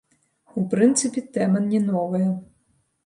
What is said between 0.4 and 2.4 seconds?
У прынцыпе, тэма не новая.